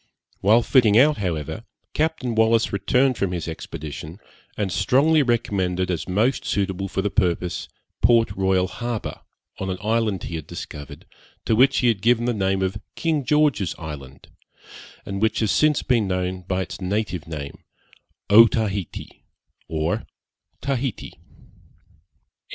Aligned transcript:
While 0.39 0.63
fitting 0.63 0.97
out, 0.97 1.17
however, 1.17 1.63
Captain 1.93 2.33
Wallis 2.33 2.73
returned 2.73 3.19
from 3.19 3.31
his 3.33 3.47
expedition, 3.47 4.17
and 4.57 4.71
strongly 4.71 5.21
recommended 5.21 5.91
as 5.91 6.09
most 6.09 6.43
suitable 6.43 6.87
for 6.87 7.03
the 7.03 7.11
purpose, 7.11 7.67
Port 8.01 8.31
Royal 8.31 8.67
Harbour, 8.67 9.21
on 9.59 9.69
an 9.69 9.77
island 9.79 10.23
he 10.23 10.37
had 10.37 10.47
discovered, 10.47 11.05
to 11.45 11.55
which 11.55 11.77
he 11.77 11.87
had 11.87 12.01
given 12.01 12.25
the 12.25 12.33
name 12.33 12.63
of 12.63 12.81
'King 12.95 13.23
George's 13.23 13.75
Island,' 13.77 14.29
and 15.05 15.21
which 15.21 15.37
has 15.39 15.51
since 15.51 15.83
been 15.83 16.07
known 16.07 16.41
by 16.47 16.63
its 16.63 16.81
native 16.81 17.27
name, 17.27 17.63
Otaheite 18.27 19.21
or 19.67 20.07
Tahite. 20.63 21.13